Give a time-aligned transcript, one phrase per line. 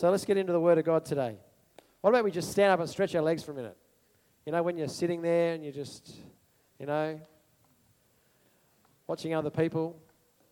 [0.00, 1.36] So let's get into the Word of God today.
[2.00, 3.76] What about we just stand up and stretch our legs for a minute?
[4.46, 6.14] You know, when you're sitting there and you're just,
[6.78, 7.20] you know,
[9.06, 10.00] watching other people,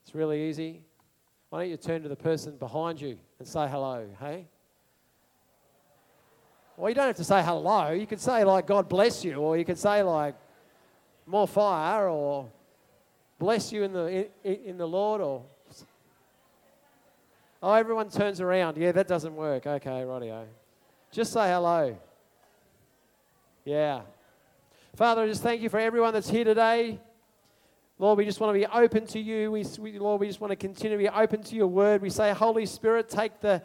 [0.03, 0.83] it's really easy.
[1.49, 4.49] Why don't you turn to the person behind you and say hello, hey?
[6.77, 7.93] Well, you don't have to say hello.
[7.93, 10.35] You could say, like, God bless you, or you could say, like,
[11.25, 12.53] more fire, or
[13.39, 15.47] bless you in the, in, in the Lord, or.
[17.61, 18.77] Oh, everyone turns around.
[18.77, 19.67] Yeah, that doesn't work.
[19.67, 20.45] Okay, rightio.
[21.11, 21.97] Just say hello.
[23.65, 24.03] Yeah.
[24.95, 27.01] Father, I just thank you for everyone that's here today.
[27.99, 29.51] Lord, we just want to be open to you.
[29.51, 32.01] We, we, Lord, we just want to continue to be open to your word.
[32.01, 33.61] We say, Holy Spirit, take the,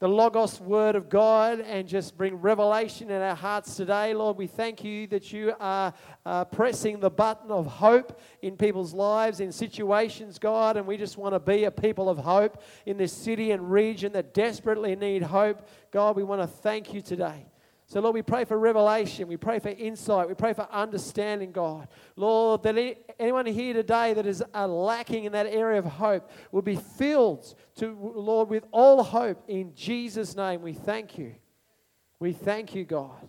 [0.00, 4.12] the Logos word of God and just bring revelation in our hearts today.
[4.12, 5.94] Lord, we thank you that you are
[6.26, 11.16] uh, pressing the button of hope in people's lives, in situations, God, and we just
[11.16, 15.22] want to be a people of hope in this city and region that desperately need
[15.22, 15.66] hope.
[15.92, 17.46] God, we want to thank you today.
[17.86, 19.28] So, Lord, we pray for revelation.
[19.28, 20.26] We pray for insight.
[20.26, 21.88] We pray for understanding, God.
[22.16, 22.76] Lord, that
[23.18, 27.54] anyone here today that is uh, lacking in that area of hope will be filled,
[27.76, 29.44] to, Lord, with all hope.
[29.48, 31.34] In Jesus' name, we thank you.
[32.18, 33.28] We thank you, God.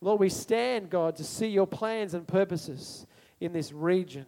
[0.00, 3.06] Lord, we stand, God, to see your plans and purposes
[3.40, 4.26] in this region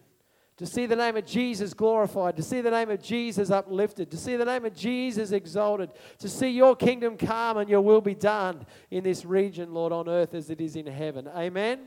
[0.59, 4.17] to see the name of Jesus glorified, to see the name of Jesus uplifted, to
[4.17, 8.13] see the name of Jesus exalted, to see your kingdom come and your will be
[8.13, 11.29] done in this region, Lord, on earth as it is in heaven.
[11.33, 11.79] Amen.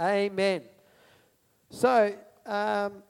[0.00, 0.62] Amen.
[1.68, 2.14] So,
[2.46, 3.02] um,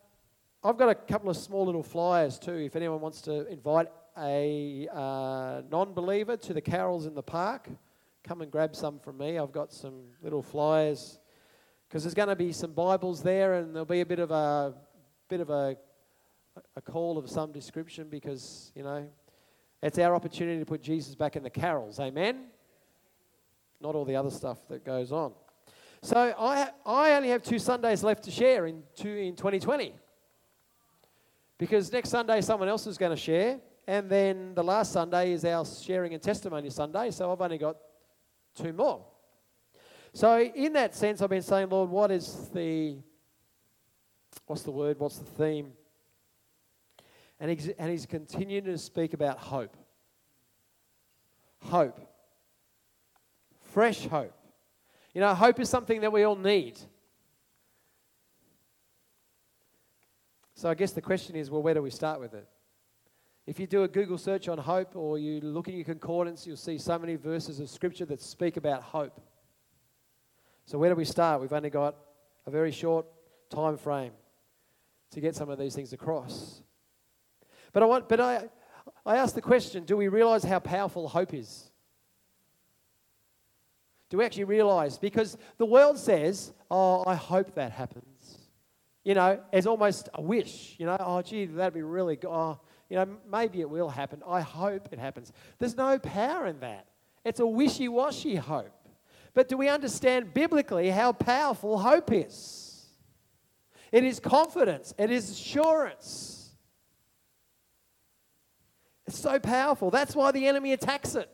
[0.64, 2.56] I've got a couple of small little flyers too.
[2.56, 3.86] If anyone wants to invite
[4.18, 7.68] a uh, non believer to the carols in the park,
[8.24, 9.38] come and grab some from me.
[9.38, 11.20] I've got some little flyers
[11.88, 14.74] because there's going to be some Bibles there, and there'll be a bit of a
[15.28, 15.76] bit of a
[16.76, 19.08] a call of some description because you know
[19.82, 21.98] it's our opportunity to put Jesus back in the carols.
[22.00, 22.46] Amen.
[23.80, 25.32] Not all the other stuff that goes on.
[26.02, 29.94] So I I only have two Sundays left to share in two in 2020
[31.56, 35.44] because next Sunday someone else is going to share, and then the last Sunday is
[35.44, 37.10] our sharing and testimony Sunday.
[37.10, 37.76] So I've only got
[38.54, 39.04] two more.
[40.12, 42.96] So, in that sense, I've been saying, Lord, what is the,
[44.46, 45.72] what's the word, what's the theme?
[47.40, 49.76] And he's, and he's continuing to speak about hope.
[51.62, 52.00] Hope.
[53.60, 54.34] Fresh hope.
[55.14, 56.78] You know, hope is something that we all need.
[60.54, 62.48] So I guess the question is well, where do we start with it?
[63.46, 66.56] If you do a Google search on hope or you look in your concordance, you'll
[66.56, 69.20] see so many verses of scripture that speak about hope.
[70.68, 71.40] So, where do we start?
[71.40, 71.96] We've only got
[72.44, 73.06] a very short
[73.48, 74.12] time frame
[75.12, 76.60] to get some of these things across.
[77.72, 78.50] But I want, but I,
[79.06, 81.70] I ask the question: Do we realize how powerful hope is?
[84.10, 84.98] Do we actually realize?
[84.98, 88.36] Because the world says, "Oh, I hope that happens."
[89.04, 90.76] You know, it's almost a wish.
[90.78, 92.28] You know, oh, gee, that'd be really good.
[92.28, 94.22] Oh, you know, maybe it will happen.
[94.28, 95.32] I hope it happens.
[95.58, 96.84] There's no power in that.
[97.24, 98.77] It's a wishy-washy hope.
[99.38, 102.86] But do we understand biblically how powerful hope is?
[103.92, 106.50] It is confidence, it is assurance.
[109.06, 109.92] It's so powerful.
[109.92, 111.30] That's why the enemy attacks it.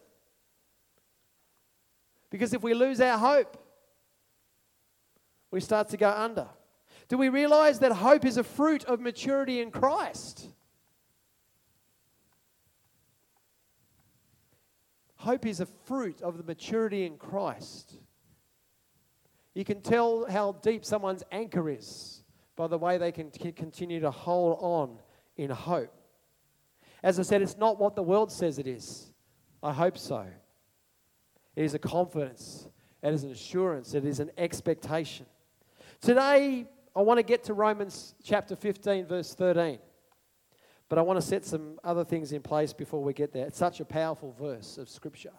[2.29, 3.57] Because if we lose our hope,
[5.51, 6.49] we start to go under.
[7.09, 10.51] Do we realize that hope is a fruit of maturity in Christ?
[15.25, 17.95] Hope is a fruit of the maturity in Christ.
[19.55, 22.23] You can tell how deep someone's anchor is
[22.57, 24.99] by the way they can continue to hold on
[25.39, 25.91] in hope.
[27.03, 29.15] As I said, it's not what the world says it is.
[29.63, 30.27] I hope so.
[31.57, 32.69] It is a confidence,
[33.03, 35.25] it is an assurance, it is an expectation.
[36.03, 39.79] Today, I want to get to Romans chapter 15, verse 13.
[40.95, 43.49] But I want to set some other things in place before we get there.
[43.49, 45.33] It's such a powerful verse of Scripture.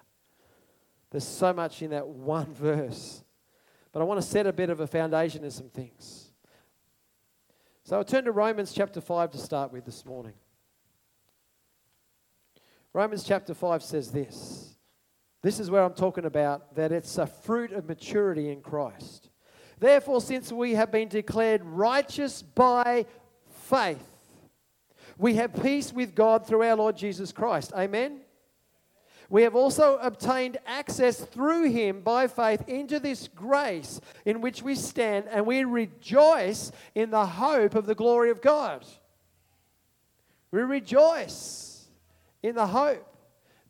[1.12, 3.24] There's so much in that one verse.
[3.94, 6.34] But I want to set a bit of a foundation in some things.
[7.86, 10.34] So I'll turn to Romans chapter 5 to start with this morning.
[12.92, 14.76] Romans chapter 5 says this.
[15.42, 19.30] This is where I'm talking about that it's a fruit of maturity in Christ.
[19.80, 23.06] Therefore, since we have been declared righteous by
[23.70, 24.15] faith,
[25.18, 27.72] we have peace with God through our Lord Jesus Christ.
[27.74, 28.22] Amen?
[29.30, 34.76] We have also obtained access through him by faith into this grace in which we
[34.76, 38.86] stand, and we rejoice in the hope of the glory of God.
[40.52, 41.88] We rejoice
[42.44, 43.06] in the hope.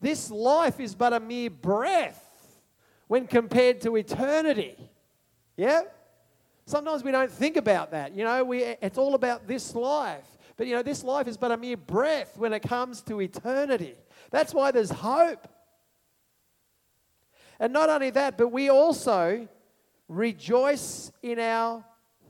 [0.01, 2.21] this life is but a mere breath
[3.07, 4.75] when compared to eternity.
[5.55, 5.83] Yeah?
[6.65, 8.13] Sometimes we don't think about that.
[8.13, 10.25] You know, we, it's all about this life.
[10.57, 13.95] But, you know, this life is but a mere breath when it comes to eternity.
[14.31, 15.47] That's why there's hope.
[17.59, 19.47] And not only that, but we also
[20.07, 21.83] rejoice in our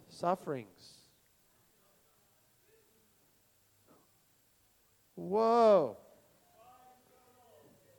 [0.09, 0.69] sufferings.
[5.15, 5.97] Whoa.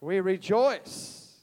[0.01, 1.35] We rejoice.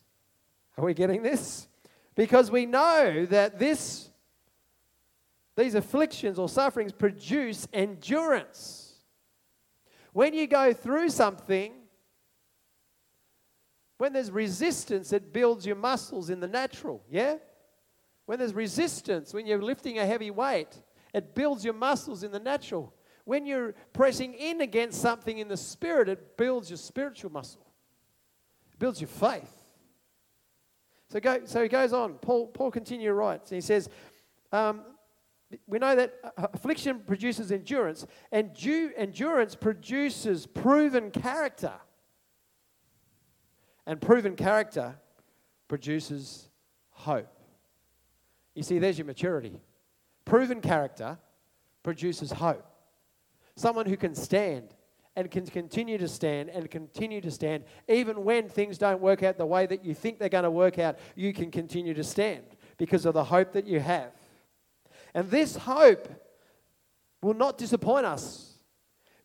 [0.78, 1.68] Are we getting this?
[2.16, 4.10] Because we know that this
[5.56, 8.96] these afflictions or sufferings produce endurance.
[10.12, 11.74] When you go through something,
[13.98, 17.38] when there's resistance, it builds your muscles in the natural, yeah?
[18.26, 20.82] When there's resistance, when you're lifting a heavy weight,
[21.14, 22.94] it builds your muscles in the natural.
[23.26, 27.66] When you're pressing in against something in the spirit, it builds your spiritual muscle,
[28.72, 29.52] it builds your faith.
[31.10, 32.16] So, go, so he goes on.
[32.16, 33.52] Paul, Paul continue writes.
[33.52, 33.88] and He says,
[34.52, 34.82] um,
[35.68, 41.74] we know that uh, affliction produces endurance, and due, endurance produces proven character.
[43.86, 44.96] And proven character
[45.68, 46.48] produces
[46.92, 47.28] hope.
[48.56, 49.60] You see, there's your maturity.
[50.26, 51.18] Proven character
[51.82, 52.66] produces hope.
[53.56, 54.74] Someone who can stand
[55.16, 59.38] and can continue to stand and continue to stand, even when things don't work out
[59.38, 62.44] the way that you think they're going to work out, you can continue to stand
[62.78, 64.12] because of the hope that you have.
[65.14, 66.08] And this hope
[67.22, 68.58] will not disappoint us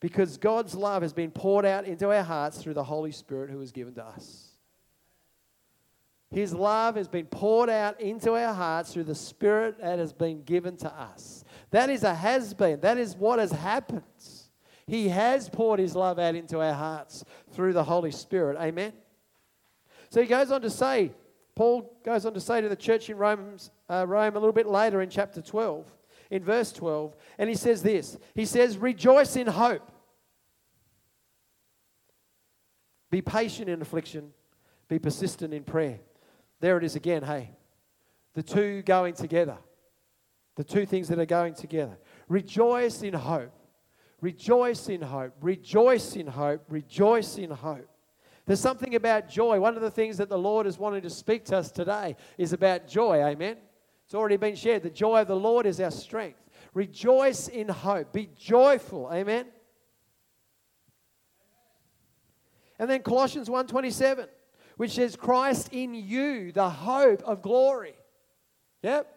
[0.01, 3.59] because God's love has been poured out into our hearts through the Holy Spirit who
[3.59, 4.49] was given to us.
[6.31, 10.43] His love has been poured out into our hearts through the Spirit that has been
[10.43, 11.43] given to us.
[11.71, 12.81] That is a has been.
[12.81, 14.03] That is what has happened.
[14.87, 18.59] He has poured His love out into our hearts through the Holy Spirit.
[18.59, 18.93] Amen.
[20.11, 21.13] So he goes on to say,
[21.59, 24.69] Paul goes on to say to the church in Romans, uh, Rome a little bit
[24.69, 25.93] later in chapter 12,
[26.31, 29.91] in verse 12, and he says this He says, Rejoice in hope,
[33.11, 34.31] be patient in affliction,
[34.87, 35.99] be persistent in prayer.
[36.61, 37.51] There it is again, hey.
[38.35, 39.59] The two going together.
[40.55, 41.99] The two things that are going together.
[42.29, 43.51] Rejoice in hope.
[44.21, 45.35] Rejoice in hope.
[45.41, 46.63] Rejoice in hope.
[46.69, 47.89] Rejoice in hope.
[48.49, 49.61] There's something about joy.
[49.61, 52.53] One of the things that the Lord is wanting to speak to us today is
[52.53, 53.23] about joy.
[53.23, 53.59] Amen.
[54.07, 54.83] It's already been shared.
[54.83, 56.41] The joy of the Lord is our strength.
[56.73, 58.13] Rejoice in hope.
[58.13, 59.11] Be joyful.
[59.13, 59.45] Amen.
[62.79, 64.29] And then Colossians 1:27
[64.79, 67.97] which says, Christ in you, the hope of glory.
[68.83, 69.13] Yep.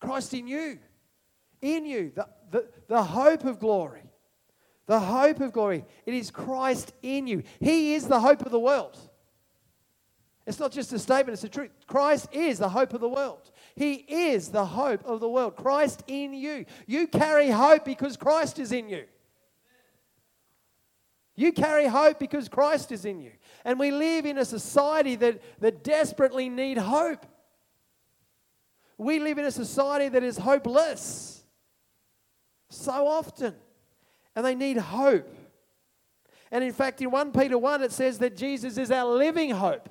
[0.00, 0.78] Christ in you.
[1.60, 4.09] In you, the, the, the hope of glory.
[4.90, 5.84] The hope of glory.
[6.04, 7.44] It is Christ in you.
[7.60, 8.98] He is the hope of the world.
[10.48, 11.70] It's not just a statement, it's the truth.
[11.86, 13.52] Christ is the hope of the world.
[13.76, 15.54] He is the hope of the world.
[15.54, 16.64] Christ in you.
[16.88, 19.04] You carry hope because Christ is in you.
[21.36, 23.30] You carry hope because Christ is in you.
[23.64, 27.24] And we live in a society that, that desperately need hope.
[28.98, 31.44] We live in a society that is hopeless
[32.70, 33.54] so often.
[34.36, 35.28] And they need hope.
[36.50, 39.88] And in fact, in 1 Peter 1, it says that Jesus is our living hope.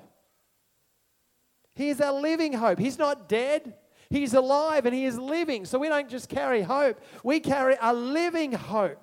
[1.75, 2.80] He is our living hope.
[2.80, 3.75] He's not dead,
[4.09, 5.66] He's alive and He is living.
[5.66, 8.99] So we don't just carry hope, we carry a living hope.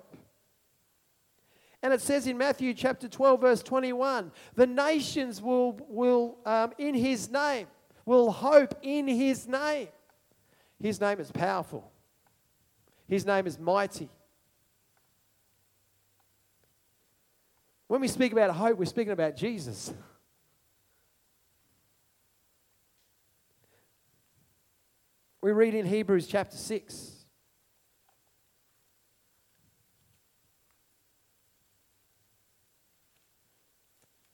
[1.82, 6.94] And it says in Matthew chapter 12, verse 21, the nations will, will um, in
[6.94, 7.68] his name,
[8.04, 9.88] will hope in his name.
[10.80, 11.90] His name is powerful,
[13.08, 14.08] his name is mighty.
[17.88, 19.92] When we speak about hope, we're speaking about Jesus.
[25.40, 27.12] We read in Hebrews chapter 6.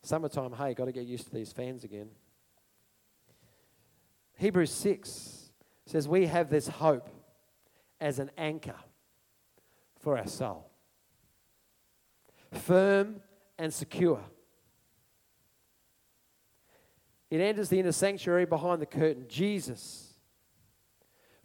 [0.05, 2.09] Summertime, hey, got to get used to these fans again.
[4.37, 5.51] Hebrews 6
[5.87, 7.09] says, We have this hope
[8.01, 8.75] as an anchor
[10.01, 10.71] for our soul,
[12.51, 13.21] firm
[13.62, 14.21] and secure.
[17.31, 19.26] It enters the inner sanctuary behind the curtain.
[19.28, 20.14] Jesus.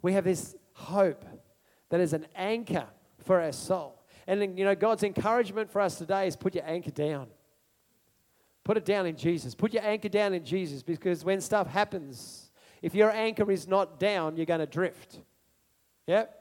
[0.02, 1.24] We have this hope
[1.90, 2.88] that is an anchor
[3.24, 4.02] for our soul.
[4.26, 7.28] And you know, God's encouragement for us today is put your anchor down.
[8.64, 9.54] Put it down in Jesus.
[9.54, 12.50] Put your anchor down in Jesus because when stuff happens,
[12.82, 15.20] if your anchor is not down, you're going to drift.
[16.08, 16.37] Yep.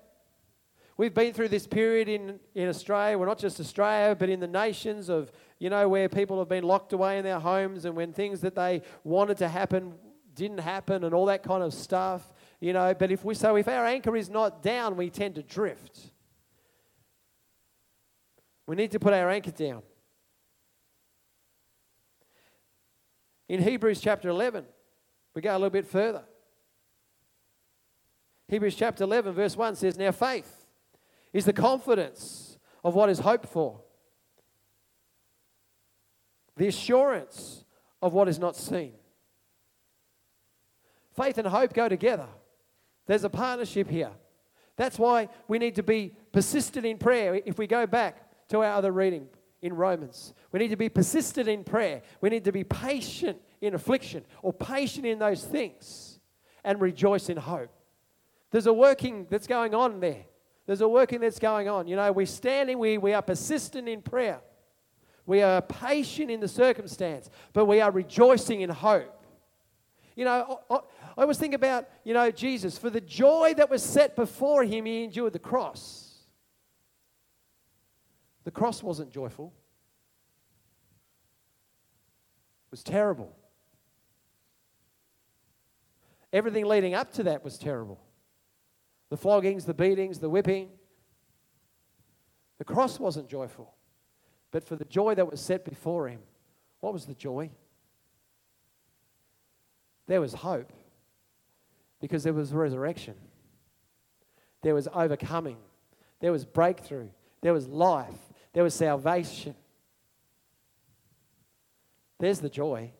[0.98, 4.48] We've been through this period in, in Australia, well, not just Australia, but in the
[4.48, 8.14] nations of, you know, where people have been locked away in their homes and when
[8.14, 9.94] things that they wanted to happen
[10.34, 12.96] didn't happen and all that kind of stuff, you know.
[12.96, 16.00] But if we, so if our anchor is not down, we tend to drift.
[18.66, 19.84] We need to put our anchor down.
[23.48, 24.66] In Hebrews chapter 11,
[25.36, 26.24] we go a little bit further.
[28.48, 30.57] Hebrews chapter 11, verse 1 says, Now faith
[31.34, 33.82] is the confidence of what is hoped for,
[36.56, 37.64] the assurance
[38.02, 38.94] of what is not seen.
[41.16, 42.28] Faith and hope go together.
[43.08, 44.12] There's a partnership here.
[44.76, 47.42] That's why we need to be persistent in prayer.
[47.46, 49.28] If we go back to our other reading
[49.62, 52.04] in Romans, we need to be persistent in prayer.
[52.22, 56.20] We need to be patient in affliction or patient in those things
[56.64, 57.72] and rejoice in hope.
[58.52, 60.26] There's a working that's going on there.
[60.68, 61.88] There's a working that's going on.
[61.88, 64.42] You know, we're standing, we, we are persistent in prayer.
[65.26, 69.14] We are patient in the circumstance, but we are rejoicing in hope.
[70.16, 72.78] You know, I, I always think about, you know, Jesus.
[72.78, 76.16] For the joy that was set before him, he endured the cross.
[78.44, 79.54] The cross wasn't joyful,
[82.68, 83.34] it was terrible.
[86.34, 88.02] Everything leading up to that was terrible
[89.10, 90.70] the floggings, the beatings, the whipping.
[92.58, 93.74] The cross wasn't joyful,
[94.52, 96.22] but for the joy that was set before him,
[96.80, 97.52] what was the joy?
[100.08, 100.72] There was hope
[102.02, 103.16] because there was resurrection,
[104.64, 105.58] there was overcoming,
[106.20, 107.10] there was breakthrough,
[107.42, 108.18] there was life,
[108.54, 109.56] there was salvation.
[112.20, 112.92] There's the joy.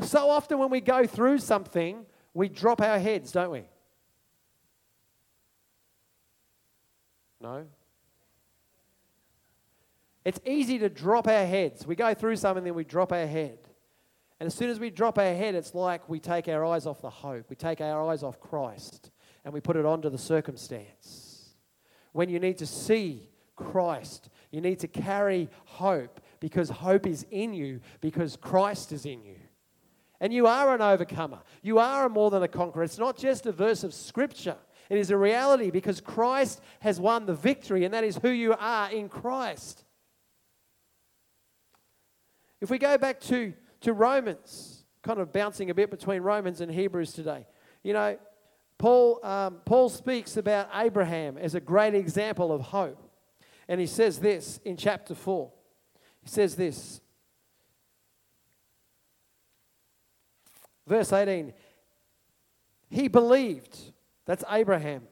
[0.00, 3.64] So often when we go through something, we drop our heads, don't we?
[7.42, 7.66] No?
[10.24, 11.86] It's easy to drop our heads.
[11.86, 13.58] We go through something, then we drop our head.
[14.38, 17.02] And as soon as we drop our head, it's like we take our eyes off
[17.02, 17.50] the hope.
[17.50, 19.10] We take our eyes off Christ
[19.44, 21.50] and we put it onto the circumstance.
[22.12, 27.54] When you need to see Christ, you need to carry hope because hope is in
[27.54, 29.36] you because Christ is in you.
[30.20, 31.40] And you are an overcomer.
[31.62, 32.84] You are more than a conqueror.
[32.84, 34.56] It's not just a verse of scripture.
[34.88, 38.54] It is a reality because Christ has won the victory, and that is who you
[38.58, 39.84] are in Christ.
[42.60, 46.70] If we go back to, to Romans, kind of bouncing a bit between Romans and
[46.70, 47.46] Hebrews today,
[47.82, 48.18] you know,
[48.78, 52.98] Paul, um, Paul speaks about Abraham as a great example of hope.
[53.68, 55.50] And he says this in chapter 4.
[56.22, 57.00] He says this.
[60.86, 61.52] Verse 18
[62.90, 63.78] He believed
[64.24, 65.02] that's Abraham.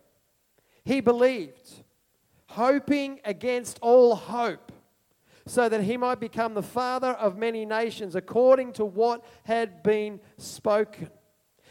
[0.85, 1.83] He believed,
[2.49, 4.73] hoping against all hope,
[5.47, 10.21] so that he might become the father of many nations, according to what had been
[10.37, 11.11] spoken.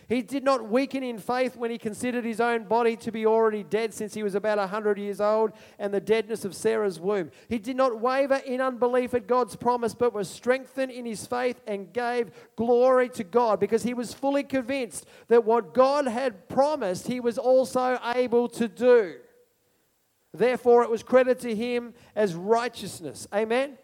[0.10, 3.62] He did not weaken in faith when he considered his own body to be already
[3.62, 7.30] dead since he was about 100 years old and the deadness of Sarah's womb.
[7.48, 11.62] He did not waver in unbelief at God's promise, but was strengthened in his faith
[11.68, 17.06] and gave glory to God because he was fully convinced that what God had promised,
[17.06, 19.14] he was also able to do.
[20.34, 23.28] Therefore, it was credited to him as righteousness.
[23.32, 23.78] Amen?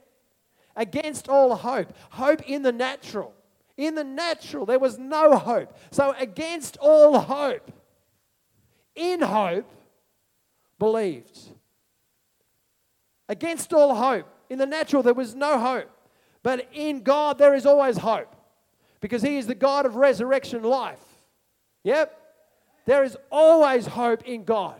[0.76, 3.36] Against all hope, hope in the natural
[3.78, 5.76] in the natural, there was no hope.
[5.92, 7.72] So, against all hope,
[8.96, 9.70] in hope,
[10.80, 11.38] believed.
[13.28, 15.90] Against all hope, in the natural, there was no hope.
[16.44, 18.36] But in God, there is always hope
[19.02, 21.02] because He is the God of resurrection life.
[21.84, 22.22] Yep.
[22.86, 24.80] There is always hope in God.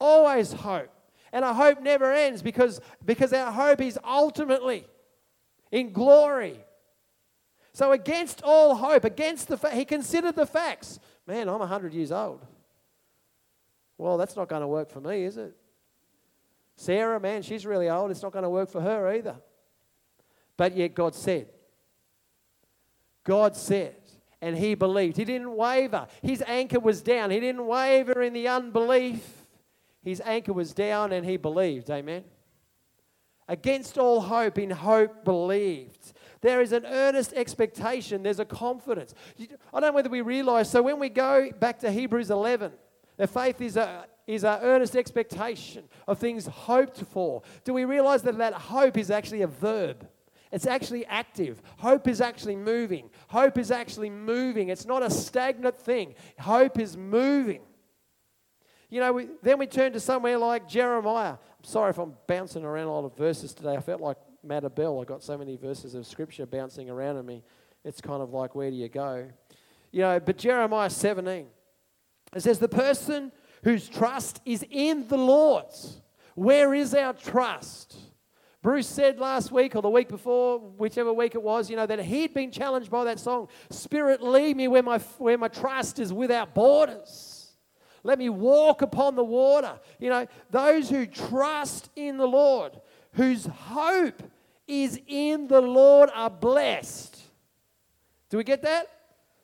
[0.00, 0.90] Always hope.
[1.32, 4.86] And our hope never ends because, because our hope is ultimately
[5.70, 6.58] in glory
[7.74, 11.00] so, against all hope, against the fact, he considered the facts.
[11.26, 12.44] Man, I'm 100 years old.
[13.96, 15.56] Well, that's not going to work for me, is it?
[16.76, 18.10] Sarah, man, she's really old.
[18.10, 19.36] It's not going to work for her either.
[20.56, 21.48] But yet, God said.
[23.24, 23.96] God said.
[24.40, 25.16] And he believed.
[25.16, 26.08] He didn't waver.
[26.20, 27.30] His anchor was down.
[27.30, 29.24] He didn't waver in the unbelief.
[30.02, 31.88] His anchor was down and he believed.
[31.90, 32.24] Amen.
[33.46, 36.12] Against all hope, in hope believed.
[36.42, 39.14] There is an earnest expectation, there's a confidence.
[39.38, 42.72] I don't know whether we realize, so when we go back to Hebrews 11,
[43.16, 47.42] the faith is a is our earnest expectation of things hoped for.
[47.64, 50.08] Do we realize that that hope is actually a verb?
[50.52, 51.62] It's actually active.
[51.78, 53.10] Hope is actually moving.
[53.28, 54.68] Hope is actually moving.
[54.68, 56.14] It's not a stagnant thing.
[56.38, 57.62] Hope is moving.
[58.90, 61.32] You know, we, then we turn to somewhere like Jeremiah.
[61.32, 63.74] I'm sorry if I'm bouncing around a lot of verses today.
[63.74, 65.00] I felt like Matt Bell.
[65.00, 67.42] I got so many verses of scripture bouncing around in me.
[67.84, 69.28] It's kind of like, where do you go?
[69.90, 71.46] You know, but Jeremiah 17,
[72.34, 73.32] it says, The person
[73.64, 75.66] whose trust is in the Lord.
[76.34, 77.96] Where is our trust?
[78.62, 82.00] Bruce said last week or the week before, whichever week it was, you know, that
[82.00, 86.12] he'd been challenged by that song Spirit, lead me where my, where my trust is
[86.12, 87.50] without borders.
[88.04, 89.78] Let me walk upon the water.
[89.98, 92.80] You know, those who trust in the Lord,
[93.14, 94.22] whose hope
[94.66, 97.20] is in the Lord, are blessed.
[98.30, 98.88] Do we get that?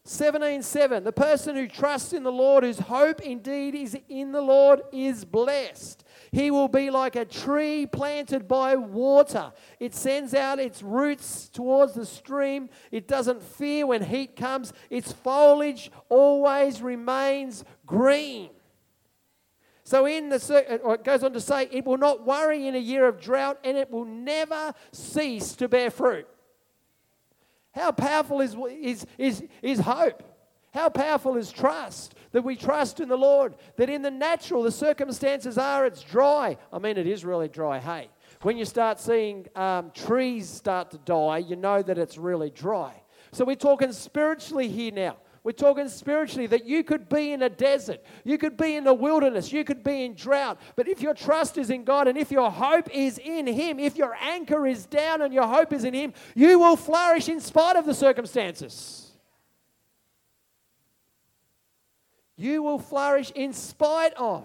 [0.08, 4.80] 17:7 The person who trusts in the Lord whose hope indeed is in the Lord
[4.90, 6.04] is blessed.
[6.32, 9.52] He will be like a tree planted by water.
[9.78, 12.70] It sends out its roots towards the stream.
[12.90, 14.72] It doesn't fear when heat comes.
[14.88, 18.50] Its foliage always remains green.
[19.88, 23.08] So in the it goes on to say it will not worry in a year
[23.08, 26.28] of drought and it will never cease to bear fruit.
[27.72, 30.22] How powerful is, is, is, is hope?
[30.74, 32.16] How powerful is trust?
[32.32, 33.54] That we trust in the Lord.
[33.76, 36.58] That in the natural, the circumstances are it's dry.
[36.70, 38.10] I mean, it is really dry, hey.
[38.42, 42.92] When you start seeing um, trees start to die, you know that it's really dry.
[43.32, 45.16] So we're talking spiritually here now.
[45.48, 48.92] We're talking spiritually that you could be in a desert, you could be in the
[48.92, 50.60] wilderness, you could be in drought.
[50.76, 53.96] But if your trust is in God and if your hope is in Him, if
[53.96, 57.76] your anchor is down and your hope is in Him, you will flourish in spite
[57.76, 59.10] of the circumstances.
[62.36, 64.44] You will flourish in spite of.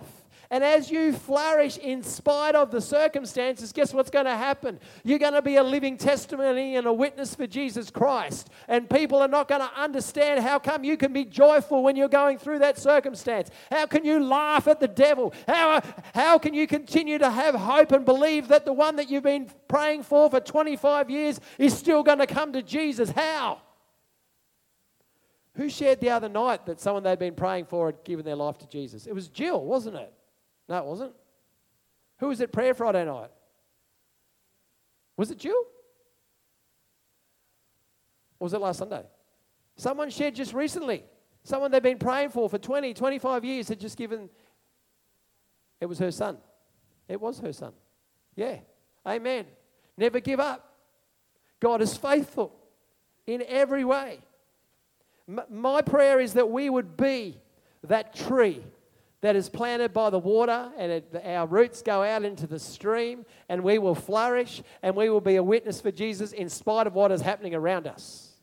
[0.54, 4.80] And as you flourish in spite of the circumstances, guess what's going to happen?
[5.04, 8.52] You're going to be a living testimony and a witness for Jesus Christ.
[8.68, 12.08] And people are not going to understand how come you can be joyful when you're
[12.08, 13.50] going through that circumstance.
[13.72, 15.34] How can you laugh at the devil?
[15.48, 15.82] How,
[16.14, 19.50] how can you continue to have hope and believe that the one that you've been
[19.68, 23.10] praying for for 25 years is still going to come to Jesus?
[23.10, 23.60] How?
[25.56, 28.60] Who shared the other night that someone they'd been praying for had given their life
[28.60, 29.08] to Jesus?
[29.08, 30.14] It was Jill, wasn't it?
[30.74, 31.14] No, it wasn't.
[32.18, 33.30] Who was at prayer Friday night?
[35.18, 35.68] Was it you?
[38.40, 39.04] Or was it last Sunday?
[39.76, 41.04] Someone shared just recently.
[41.44, 44.32] Someone they've been praying for for 20, 25 years had just given.
[45.80, 46.40] It was her son.
[47.08, 47.74] It was her son.
[48.36, 48.58] Yeah.
[49.06, 49.46] Amen.
[49.96, 50.74] Never give up.
[51.60, 52.52] God is faithful
[53.28, 54.22] in every way.
[55.30, 57.40] M- my prayer is that we would be
[57.84, 58.64] that tree
[59.24, 63.26] that is planted by the water, and it, our roots go out into the stream,
[63.48, 66.94] and we will flourish, and we will be a witness for Jesus in spite of
[66.94, 68.34] what is happening around us.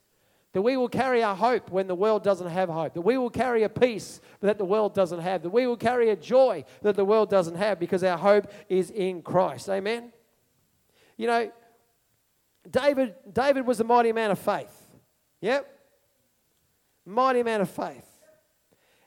[0.54, 2.94] That we will carry our hope when the world doesn't have hope.
[2.94, 5.42] That we will carry a peace that the world doesn't have.
[5.42, 8.90] That we will carry a joy that the world doesn't have because our hope is
[8.90, 9.68] in Christ.
[9.68, 10.10] Amen?
[11.18, 11.52] You know,
[12.70, 14.74] David, David was a mighty man of faith.
[15.42, 15.78] Yep.
[17.04, 18.06] Mighty man of faith.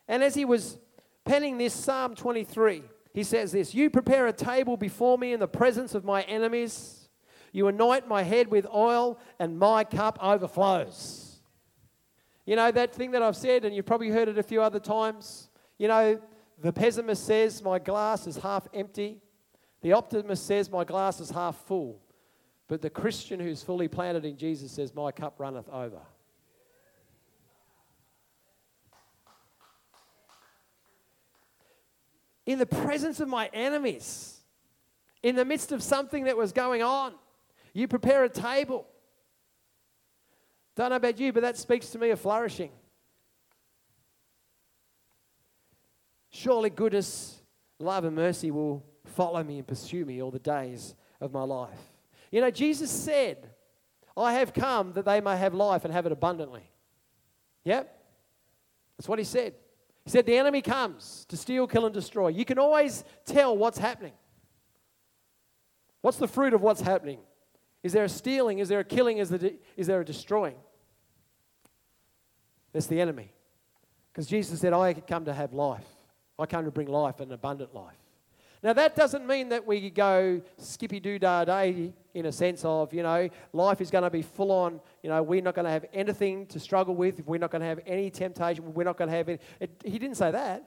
[0.07, 0.77] And as he was
[1.25, 2.83] penning this Psalm 23,
[3.13, 7.09] he says this You prepare a table before me in the presence of my enemies.
[7.51, 11.39] You anoint my head with oil, and my cup overflows.
[12.45, 14.79] You know, that thing that I've said, and you've probably heard it a few other
[14.79, 15.49] times.
[15.77, 16.19] You know,
[16.59, 19.21] the pessimist says, My glass is half empty.
[19.81, 22.01] The optimist says, My glass is half full.
[22.67, 26.01] But the Christian who's fully planted in Jesus says, My cup runneth over.
[32.45, 34.41] In the presence of my enemies,
[35.21, 37.13] in the midst of something that was going on.
[37.73, 38.85] You prepare a table.
[40.75, 42.71] Don't know about you, but that speaks to me of flourishing.
[46.29, 47.41] Surely goodness,
[47.79, 51.79] love, and mercy will follow me and pursue me all the days of my life.
[52.31, 53.49] You know, Jesus said,
[54.17, 56.63] I have come that they may have life and have it abundantly.
[57.63, 57.99] Yep.
[58.97, 59.53] That's what he said.
[60.05, 62.29] He said, The enemy comes to steal, kill, and destroy.
[62.29, 64.13] You can always tell what's happening.
[66.01, 67.19] What's the fruit of what's happening?
[67.81, 68.59] Is there a stealing?
[68.59, 69.17] Is there a killing?
[69.17, 70.55] Is there, is there a destroying?
[72.73, 73.31] That's the enemy.
[74.11, 75.85] Because Jesus said, I come to have life.
[76.37, 78.02] I come to bring life, an abundant life.
[78.63, 82.93] Now, that doesn't mean that we go skippy doo dah day in a sense of,
[82.93, 85.71] you know, life is going to be full on, you know, we're not going to
[85.71, 89.09] have anything to struggle with, we're not going to have any temptation, we're not going
[89.09, 89.39] to have any.
[89.59, 90.63] It, he didn't say that.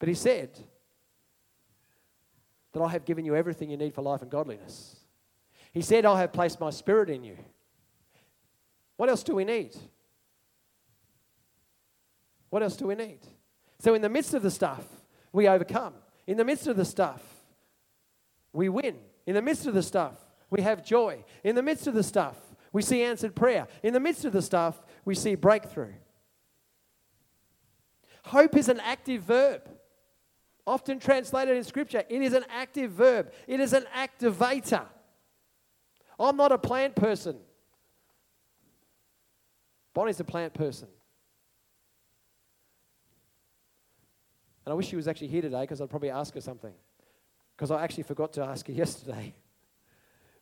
[0.00, 0.58] But he said
[2.72, 4.96] that I have given you everything you need for life and godliness.
[5.72, 7.36] He said, I have placed my spirit in you.
[8.96, 9.76] What else do we need?
[12.50, 13.20] What else do we need?
[13.78, 14.84] So, in the midst of the stuff,
[15.32, 15.94] we overcome.
[16.26, 17.22] In the midst of the stuff,
[18.52, 18.96] we win.
[19.26, 20.14] In the midst of the stuff,
[20.50, 21.24] we have joy.
[21.42, 22.36] In the midst of the stuff,
[22.72, 23.66] we see answered prayer.
[23.82, 25.94] In the midst of the stuff, we see breakthrough.
[28.24, 29.68] Hope is an active verb,
[30.66, 32.04] often translated in Scripture.
[32.08, 34.86] It is an active verb, it is an activator.
[36.18, 37.36] I'm not a plant person.
[39.92, 40.88] Bonnie's a plant person.
[44.64, 46.72] And I wish she was actually here today because I'd probably ask her something.
[47.56, 49.34] Because I actually forgot to ask her yesterday.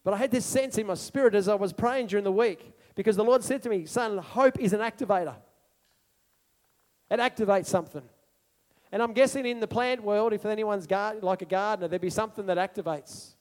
[0.04, 2.72] But I had this sense in my spirit as I was praying during the week
[2.94, 5.36] because the Lord said to me, Son, hope is an activator.
[7.10, 8.02] It activates something.
[8.90, 12.10] And I'm guessing in the plant world, if anyone's gar- like a gardener, there'd be
[12.10, 13.34] something that activates.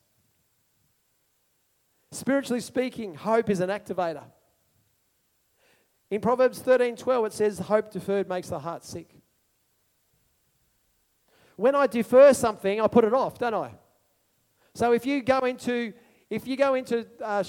[2.11, 4.23] Spiritually speaking, hope is an activator.
[6.09, 9.20] In Proverbs 13 12, it says, Hope deferred makes the heart sick.
[11.55, 13.71] When I defer something, I put it off, don't I?
[14.73, 15.93] So if you go into
[16.29, 17.43] if you go into uh,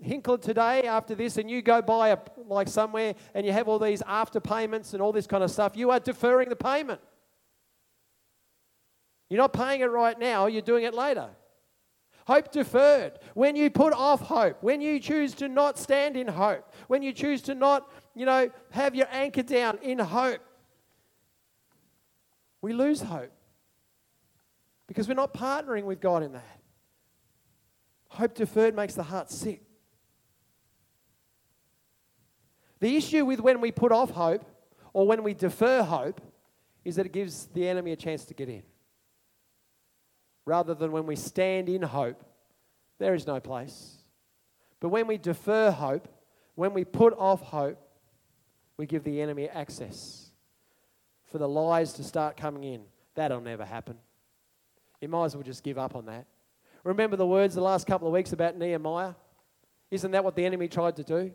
[0.00, 3.78] Hinkle today after this and you go buy a, like somewhere and you have all
[3.78, 7.00] these after payments and all this kind of stuff, you are deferring the payment.
[9.30, 11.28] You're not paying it right now, you're doing it later.
[12.26, 13.18] Hope deferred.
[13.34, 17.12] When you put off hope, when you choose to not stand in hope, when you
[17.12, 20.40] choose to not, you know, have your anchor down in hope,
[22.62, 23.30] we lose hope
[24.86, 26.60] because we're not partnering with God in that.
[28.08, 29.62] Hope deferred makes the heart sick.
[32.80, 34.44] The issue with when we put off hope
[34.92, 36.20] or when we defer hope
[36.84, 38.62] is that it gives the enemy a chance to get in
[40.46, 42.22] rather than when we stand in hope,
[42.98, 43.98] there is no place.
[44.80, 46.08] But when we defer hope,
[46.54, 47.78] when we put off hope,
[48.76, 50.30] we give the enemy access
[51.30, 52.82] for the lies to start coming in.
[53.14, 53.98] That'll never happen.
[55.04, 56.24] You might as well just give up on that.
[56.82, 59.12] Remember the words the last couple of weeks about Nehemiah?
[59.90, 61.30] Isn't that what the enemy tried to do?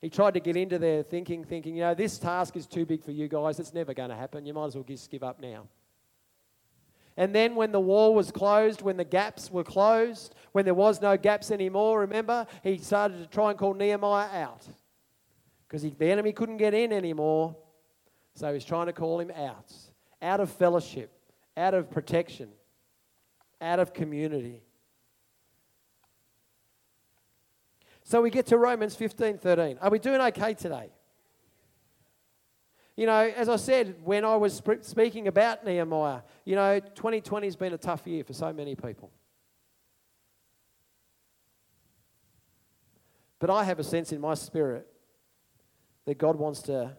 [0.00, 3.04] He tried to get into their thinking, thinking, you know, this task is too big
[3.04, 3.60] for you guys.
[3.60, 4.44] It's never going to happen.
[4.44, 5.68] You might as well just give up now.
[7.16, 11.00] And then when the wall was closed, when the gaps were closed, when there was
[11.00, 14.66] no gaps anymore, remember, he started to try and call Nehemiah out.
[15.68, 17.54] Because the enemy couldn't get in anymore.
[18.34, 19.72] So he's trying to call him out.
[20.20, 21.12] Out of fellowship,
[21.56, 22.48] out of protection,
[23.60, 24.62] out of community.
[28.04, 29.78] So we get to Romans 15 13.
[29.80, 30.90] Are we doing okay today?
[32.96, 37.54] You know, as I said when I was speaking about Nehemiah, you know, 2020 has
[37.54, 39.12] been a tough year for so many people.
[43.38, 44.88] But I have a sense in my spirit
[46.06, 46.96] that God wants to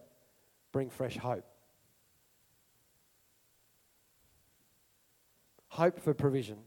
[0.72, 1.44] bring fresh hope.
[5.70, 6.58] Hope for provision,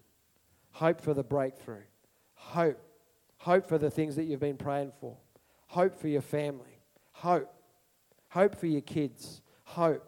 [0.71, 1.83] hope for the breakthrough,
[2.33, 2.79] hope,
[3.37, 5.15] hope for the things that you've been praying for,
[5.67, 6.79] hope for your family,
[7.11, 7.53] hope
[8.33, 9.43] Hope for your kids.
[9.63, 10.03] Hope.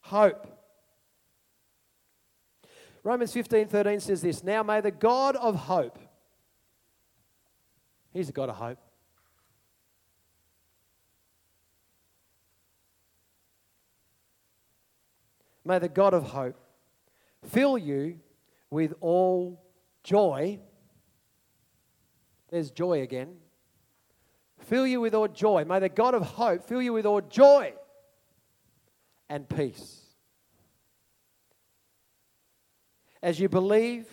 [0.00, 0.46] Hope.
[3.04, 5.98] Romans 15 13 says this Now may the God of hope,
[8.14, 8.78] He's the God of hope.
[15.66, 16.56] May the God of hope
[17.46, 18.18] fill you
[18.70, 19.62] with all
[20.02, 20.60] joy.
[22.50, 23.36] There's joy again
[24.68, 25.64] fill you with all joy.
[25.64, 27.72] May the God of hope fill you with all joy
[29.28, 30.02] and peace.
[33.22, 34.06] As you believe,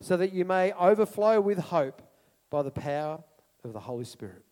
[0.00, 2.02] so that you may overflow with hope
[2.50, 3.22] by the power
[3.64, 4.44] of the Holy Spirit.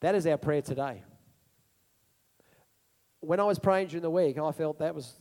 [0.00, 1.04] That is our prayer today.
[3.20, 5.14] When I was praying during the week, I felt that was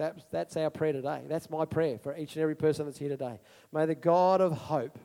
[0.00, 1.24] that, that's our prayer today.
[1.28, 3.38] That's my prayer for each and every person that's here today.
[3.70, 4.98] May the God of hope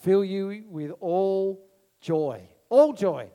[0.00, 1.68] fill you with all
[2.00, 3.28] joy, all joy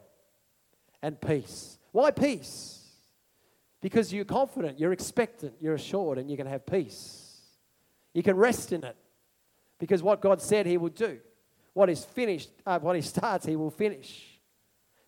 [1.03, 1.77] and peace.
[1.91, 2.83] Why peace?
[3.79, 7.41] Because you're confident, you're expectant, you're assured, and you can have peace.
[8.15, 8.97] You can rest in it
[9.77, 11.19] because what God said He will do,
[11.73, 14.39] what is finished, uh, what He starts, He will finish.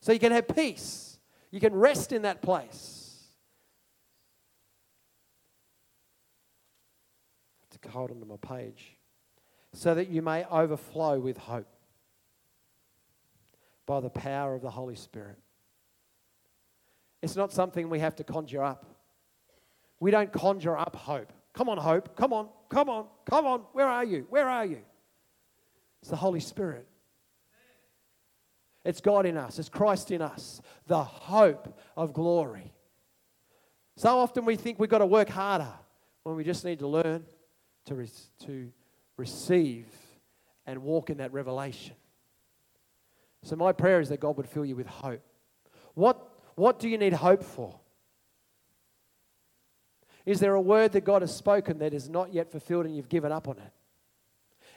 [0.02, 1.18] So you can have peace.
[1.50, 3.02] You can rest in that place.
[7.71, 8.98] to hold onto my page
[9.74, 11.68] so that you may overflow with hope
[13.86, 15.38] by the power of the Holy Spirit.
[17.22, 18.86] It's not something we have to conjure up.
[20.00, 21.32] We don't conjure up hope.
[21.54, 22.16] Come on, hope.
[22.16, 23.62] Come on, come on, come on.
[23.74, 24.26] Where are you?
[24.30, 24.80] Where are you?
[26.02, 26.88] It's the Holy Spirit.
[28.84, 32.74] It's God in us, it's Christ in us, the hope of glory.
[33.96, 35.72] So often we think we've got to work harder
[36.24, 37.24] when we just need to learn
[37.86, 38.10] to, re-
[38.46, 38.72] to
[39.18, 39.88] receive
[40.66, 41.96] and walk in that revelation.
[43.44, 45.22] So, my prayer is that God would fill you with hope.
[45.96, 47.80] What, what do you need hope for?
[50.26, 53.10] Is there a word that God has spoken that is not yet fulfilled and you've
[53.10, 53.74] given up on it?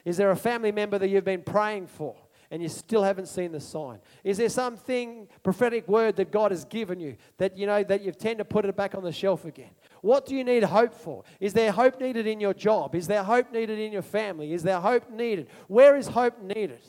[0.05, 2.17] Is there a family member that you've been praying for
[2.51, 3.99] and you still haven't seen the sign?
[4.23, 8.13] Is there something prophetic word that God has given you that you know that you
[8.13, 9.71] tend to put it back on the shelf again?
[10.05, 11.25] What do you need hope for?
[11.41, 12.95] Is there hope needed in your job?
[12.95, 14.53] Is there hope needed in your family?
[14.53, 15.49] Is there hope needed?
[15.67, 16.83] Where is hope needed?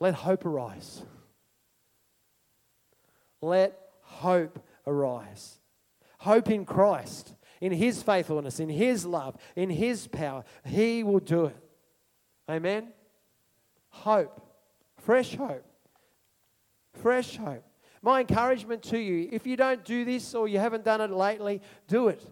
[0.00, 1.02] Let hope arise.
[3.42, 5.58] Let hope arise.
[6.20, 10.44] Hope in Christ, in His faithfulness, in His love, in His power.
[10.64, 11.56] He will do it.
[12.48, 12.88] Amen?
[13.90, 14.40] Hope.
[14.96, 15.67] Fresh hope.
[17.02, 17.64] Fresh hope.
[18.02, 21.60] My encouragement to you if you don't do this or you haven't done it lately,
[21.86, 22.24] do it.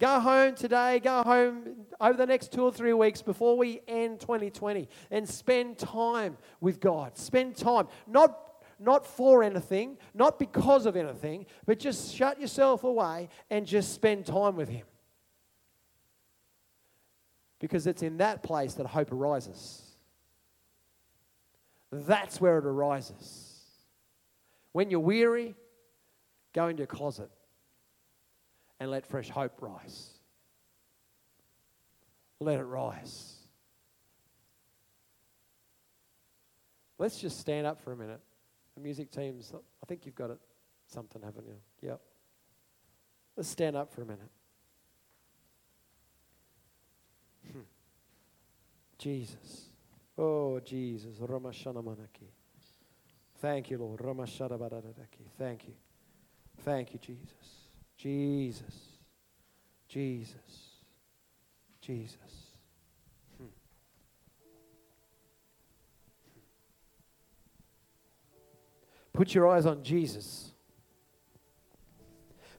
[0.00, 4.20] Go home today, go home over the next two or three weeks before we end
[4.20, 7.16] 2020 and spend time with God.
[7.16, 8.40] Spend time, not
[8.80, 14.26] not for anything, not because of anything, but just shut yourself away and just spend
[14.26, 14.84] time with Him.
[17.60, 19.82] Because it's in that place that hope arises.
[21.92, 23.43] That's where it arises.
[24.74, 25.54] When you're weary,
[26.52, 27.30] go into your closet
[28.80, 30.10] and let fresh hope rise.
[32.40, 33.36] Let it rise.
[36.98, 38.18] Let's just stand up for a minute.
[38.74, 40.40] The music teams, I think you've got it,
[40.88, 41.56] something, haven't you?
[41.80, 42.00] Yep.
[43.36, 44.30] Let's stand up for a minute.
[47.52, 47.60] Hmm.
[48.98, 49.68] Jesus.
[50.18, 51.18] Oh, Jesus.
[51.18, 52.32] Ramashanamanaki.
[53.44, 54.00] Thank you, Lord.
[55.38, 55.74] Thank you.
[56.64, 57.28] Thank you, Jesus.
[57.98, 58.74] Jesus.
[59.86, 60.38] Jesus.
[61.82, 62.16] Jesus.
[63.36, 63.44] Hmm.
[69.12, 70.52] Put your eyes on Jesus.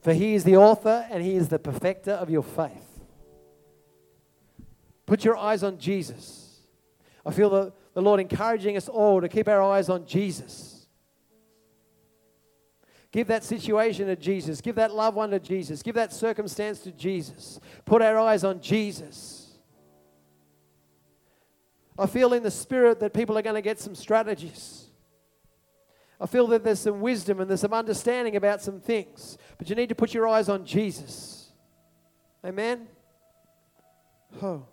[0.02, 3.00] For he is the author and he is the perfecter of your faith.
[5.04, 6.60] Put your eyes on Jesus.
[7.26, 10.74] I feel the, the Lord encouraging us all to keep our eyes on Jesus.
[13.12, 14.60] Give that situation to Jesus.
[14.60, 15.82] Give that loved one to Jesus.
[15.82, 17.60] Give that circumstance to Jesus.
[17.84, 19.58] Put our eyes on Jesus.
[21.98, 24.86] I feel in the spirit that people are going to get some strategies.
[26.20, 29.76] I feel that there's some wisdom and there's some understanding about some things, but you
[29.76, 31.52] need to put your eyes on Jesus.
[32.44, 32.86] Amen?
[34.42, 34.66] Oh.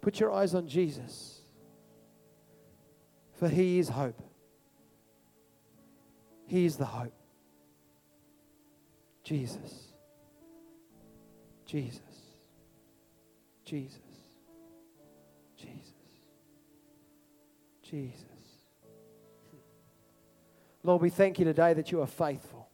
[0.00, 1.40] Put your eyes on Jesus,
[3.34, 4.22] for He is hope.
[6.46, 7.12] He is the hope.
[9.22, 9.92] Jesus.
[11.64, 12.00] Jesus.
[13.64, 13.98] Jesus.
[15.56, 15.92] Jesus.
[17.82, 18.22] Jesus.
[20.84, 22.68] Lord, we thank you today that you are faithful.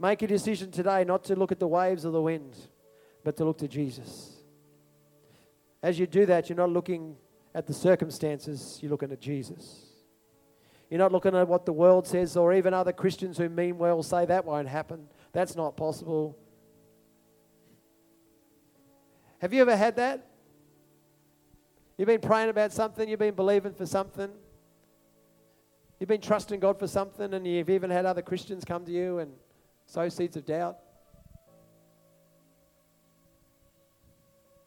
[0.00, 2.56] Make a decision today not to look at the waves of the wind,
[3.22, 4.32] but to look to Jesus.
[5.80, 7.16] As you do that, you're not looking
[7.54, 9.86] at the circumstances, you're looking at Jesus.
[10.90, 14.02] You're not looking at what the world says, or even other Christians who mean well
[14.02, 15.08] say that won't happen.
[15.32, 16.36] That's not possible.
[19.38, 20.26] Have you ever had that?
[21.96, 24.30] You've been praying about something, you've been believing for something,
[26.00, 29.18] you've been trusting God for something, and you've even had other Christians come to you
[29.18, 29.32] and
[29.86, 30.78] sow seeds of doubt.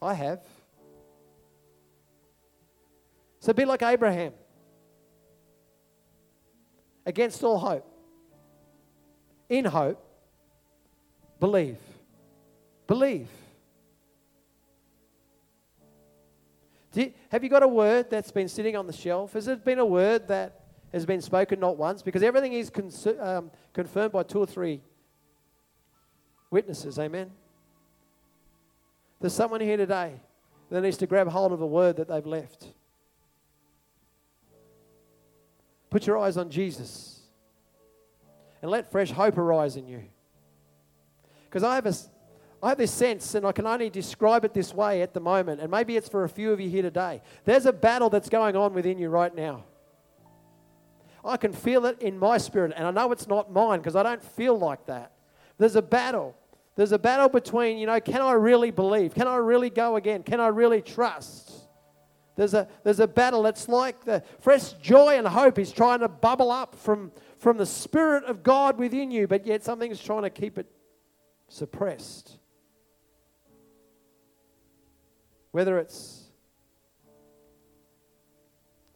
[0.02, 0.42] I have.
[3.46, 4.34] So be like Abraham.
[7.06, 7.88] Against all hope.
[9.50, 10.04] In hope,
[11.40, 11.78] believe.
[12.88, 13.28] Believe.
[16.96, 19.34] You, have you got a word that's been sitting on the shelf?
[19.34, 22.02] Has it been a word that has been spoken not once?
[22.02, 22.72] Because everything is
[23.20, 24.82] um, confirmed by two or three
[26.50, 26.98] witnesses.
[26.98, 27.30] Amen.
[29.22, 30.14] There's someone here today
[30.72, 32.70] that needs to grab hold of a word that they've left.
[35.96, 37.22] Put your eyes on Jesus
[38.62, 40.04] and let fresh hope arise in you.
[41.46, 45.14] Because I have have this sense, and I can only describe it this way at
[45.14, 47.22] the moment, and maybe it's for a few of you here today.
[47.46, 49.64] There's a battle that's going on within you right now.
[51.24, 54.04] I can feel it in my spirit, and I know it's not mine because I
[54.04, 55.14] don't feel like that.
[55.58, 56.36] There's a battle.
[56.76, 59.16] There's a battle between, you know, can I really believe?
[59.16, 60.24] Can I really go again?
[60.24, 61.45] Can I really trust?
[62.36, 63.46] There's a, there's a battle.
[63.46, 67.66] It's like the fresh joy and hope is trying to bubble up from, from the
[67.66, 70.68] Spirit of God within you, but yet something's trying to keep it
[71.48, 72.38] suppressed.
[75.52, 76.24] Whether it's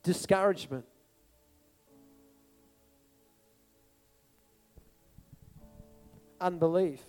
[0.04, 0.84] discouragement,
[6.42, 7.02] unbelief,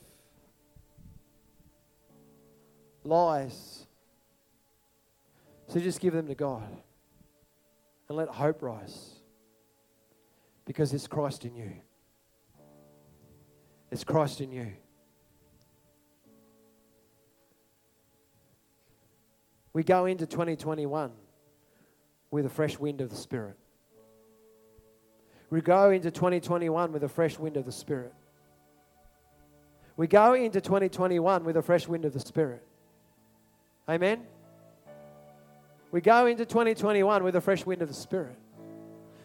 [3.02, 3.79] lies.
[5.70, 6.68] So just give them to God
[8.08, 9.20] and let hope rise
[10.64, 11.70] because it's Christ in you.
[13.92, 14.72] It's Christ in you.
[19.72, 21.12] We go into 2021
[22.32, 23.56] with a fresh wind of the Spirit.
[25.50, 28.12] We go into 2021 with a fresh wind of the Spirit.
[29.96, 32.66] We go into 2021 with a fresh wind of the Spirit.
[33.88, 34.26] Amen?
[35.90, 38.36] We go into 2021 with a fresh wind of the Spirit.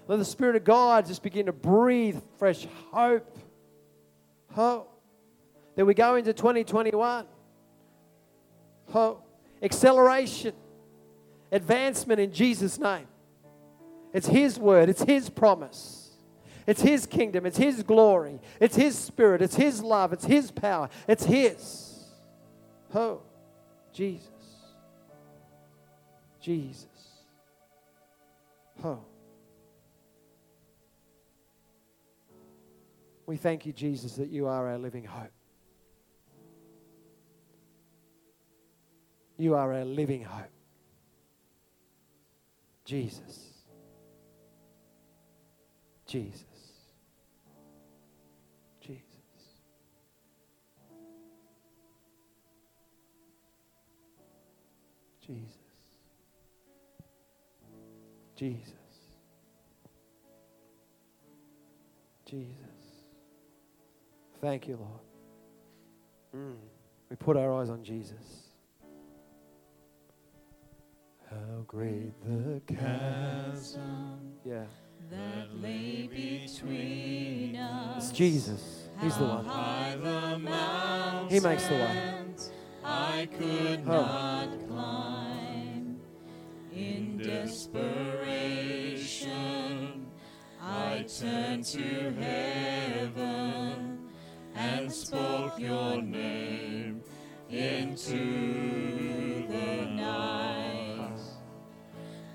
[0.07, 3.37] Let the Spirit of God just begin to breathe fresh hope.
[4.51, 4.91] Hope.
[5.75, 7.25] Then we go into 2021.
[8.91, 9.27] Hope.
[9.61, 10.53] Acceleration.
[11.51, 13.07] Advancement in Jesus' name.
[14.13, 16.05] It's His word, it's His promise.
[16.67, 20.89] It's His kingdom, it's His glory, it's His spirit, it's His love, it's His power,
[21.07, 22.05] it's His.
[22.93, 23.21] Oh,
[23.93, 24.34] Jesus.
[26.45, 26.85] Jesus.
[28.83, 28.99] Oh.
[33.25, 35.31] We thank you, Jesus, that you are our living hope.
[39.37, 40.51] You are our living hope.
[42.83, 43.63] Jesus.
[46.05, 46.43] Jesus.
[48.81, 49.01] Jesus.
[55.25, 55.64] Jesus.
[58.35, 58.73] Jesus.
[62.25, 62.55] Jesus.
[64.41, 64.99] Thank you, Lord.
[66.35, 66.55] Mm.
[67.09, 68.49] We put our eyes on Jesus.
[71.29, 74.19] How great the chasm.
[74.43, 74.63] Yeah.
[75.09, 78.09] that lay between us.
[78.09, 78.89] It's Jesus.
[79.01, 79.45] He's the one.
[79.45, 82.15] high the He makes the way.
[82.83, 83.91] I could Oh.
[83.91, 85.24] not climb.
[87.25, 90.05] Desperation,
[90.61, 93.99] I turned to heaven
[94.53, 97.01] and spoke your name
[97.49, 101.17] into the night.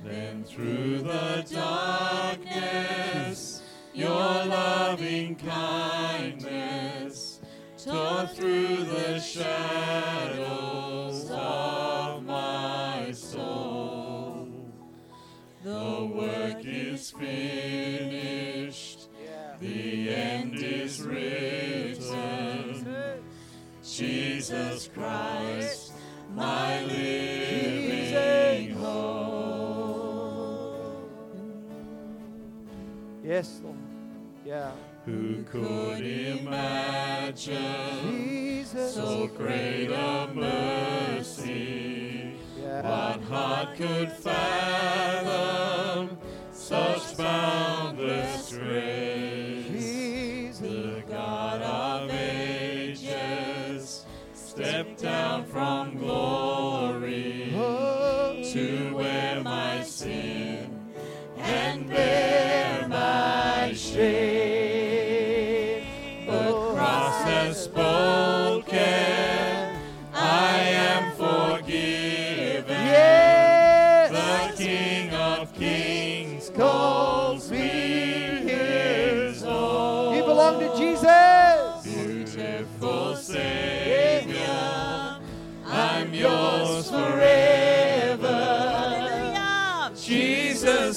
[0.03, 3.63] Then through the darkness,
[3.95, 7.41] your loving kindness
[7.79, 10.60] tore through the shadows
[15.63, 19.09] The work is finished,
[19.61, 22.87] the end is written.
[23.85, 25.93] Jesus Christ,
[26.35, 29.11] my living hope.
[33.23, 33.77] Yes, Lord.
[34.47, 34.73] Yeah.
[35.05, 37.53] Who could imagine
[38.03, 38.95] Jesus.
[38.95, 41.90] so great a mercy?
[42.83, 45.29] What heart could fathom
[46.51, 49.10] such boundless grace?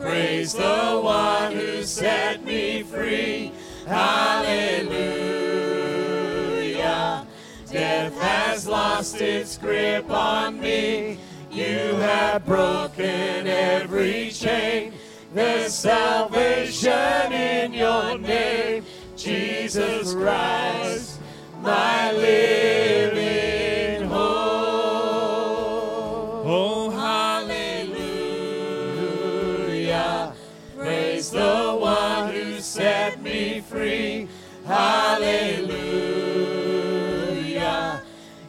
[0.00, 3.52] Praise the one who set me free.
[3.86, 5.04] Hallelujah.
[7.70, 11.18] Death has lost its grip on me.
[11.50, 14.92] You have broken every chain.
[15.32, 18.84] There's salvation in your name,
[19.64, 21.20] Jesus Christ,
[21.62, 24.20] my living hope.
[26.44, 28.04] Oh, hallelujah.
[30.76, 34.28] Praise the one who set me free.
[34.66, 35.62] Hallelujah.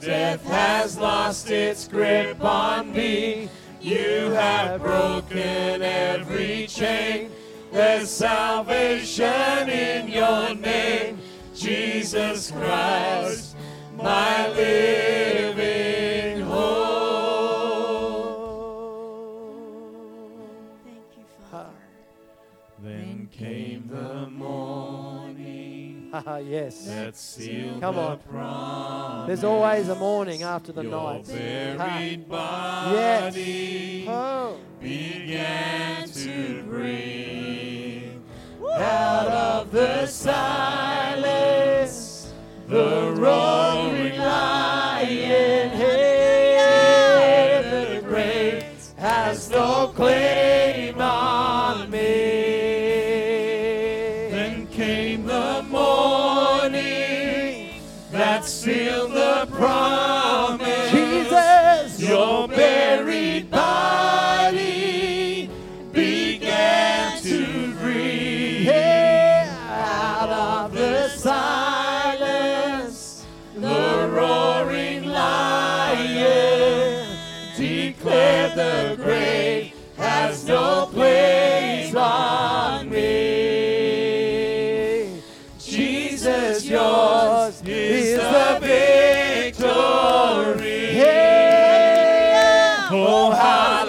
[0.02, 3.48] Death has lost its grip on me.
[3.80, 7.32] You have broken every chain.
[7.72, 11.20] There's salvation in your name,
[11.56, 13.56] Jesus Christ,
[13.98, 16.66] my living hope.
[20.86, 21.70] Thank you, Father.
[22.82, 26.86] Then came the morning Ah, yes.
[26.88, 28.20] that sealed Come the on.
[28.20, 29.28] promise.
[29.28, 31.26] There's always a morning after the Your night.
[31.28, 33.34] buried Yes.
[33.34, 37.55] body Oh, began to bring
[38.86, 41.26] out of the silence
[42.68, 45.70] the roaring lion.
[45.72, 46.62] Hey,
[47.72, 48.64] the grave
[48.98, 51.98] has no claim on me.
[54.30, 56.62] Then came the morning
[58.12, 59.95] that sealed the promise.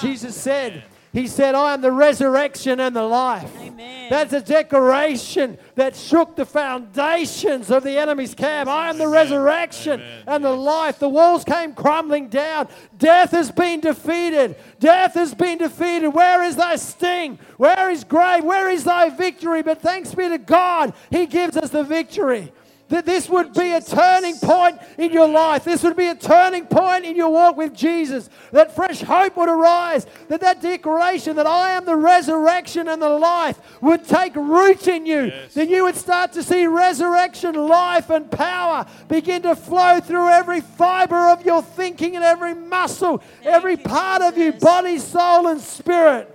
[0.00, 0.82] Jesus said,
[1.12, 3.50] He said, I am the resurrection and the life.
[3.60, 4.08] Amen.
[4.10, 8.68] That's a declaration that shook the foundations of the enemy's camp.
[8.68, 10.24] I am the resurrection Amen.
[10.26, 10.98] and the life.
[10.98, 12.68] The walls came crumbling down.
[12.98, 14.56] Death has been defeated.
[14.80, 16.08] Death has been defeated.
[16.08, 17.38] Where is thy sting?
[17.56, 18.42] Where is grave?
[18.42, 19.62] Where is thy victory?
[19.62, 22.52] But thanks be to God, He gives us the victory.
[22.90, 25.64] That this would be a turning point in your life.
[25.64, 28.28] This would be a turning point in your walk with Jesus.
[28.50, 30.06] That fresh hope would arise.
[30.28, 35.06] That that declaration that I am the resurrection and the life would take root in
[35.06, 35.26] you.
[35.26, 35.54] Yes.
[35.54, 40.60] Then you would start to see resurrection life and power begin to flow through every
[40.60, 45.60] fiber of your thinking and every muscle, every you, part of you, body, soul, and
[45.60, 46.28] spirit.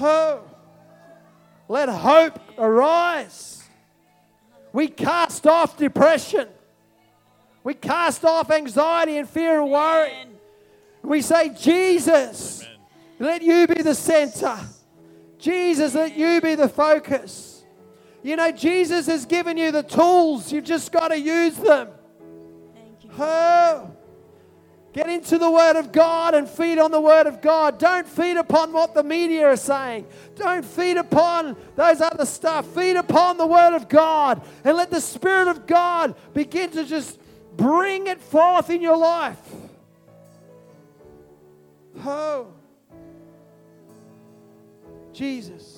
[0.00, 0.42] Oh.
[1.68, 3.57] Let hope arise.
[4.72, 6.48] We cast off depression.
[7.64, 10.10] We cast off anxiety and fear and worry.
[10.10, 10.28] Amen.
[11.02, 12.66] We say, Jesus,
[13.18, 14.58] let you be the center.
[15.38, 17.64] Jesus, let you be the focus.
[18.22, 20.52] You know, Jesus has given you the tools.
[20.52, 21.88] You've just got to use them.
[22.74, 23.10] Thank you.
[23.18, 23.90] Oh,
[24.98, 27.78] get into the Word of God and feed on the Word of God.
[27.78, 30.04] Don't feed upon what the media are saying.
[30.34, 32.66] Don't feed upon those other stuff.
[32.74, 37.16] Feed upon the Word of God and let the Spirit of God begin to just
[37.56, 39.38] bring it forth in your life.
[42.04, 42.48] Oh,
[45.12, 45.77] Jesus.